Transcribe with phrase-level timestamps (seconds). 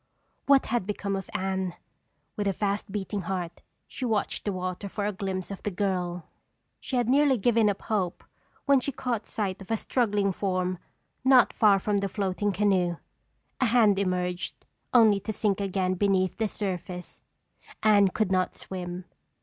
[0.47, 1.75] What had become of Anne?
[2.35, 6.25] With a fast beating heart, she watched the water for a glimpse of the girl.
[6.79, 8.23] She had nearly given up hope
[8.65, 10.79] when she caught sight of a struggling form
[11.23, 12.97] not far from the floating canoe.
[13.59, 17.21] A hand emerged, only to sink again beneath the surface.
[17.83, 19.05] Anne could not swim!